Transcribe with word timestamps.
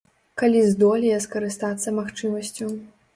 Калі 0.41 0.61
здолее 0.69 1.19
скарыстацца 1.25 1.93
магчымасцю. 1.99 2.71